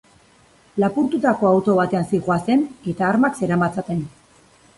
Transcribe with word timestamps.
Lapurtutako 0.83 1.49
auto 1.49 1.75
batean 1.81 2.07
zihoazen 2.15 2.65
eta 2.95 3.07
armak 3.11 3.39
zeramatzaten. 3.43 4.03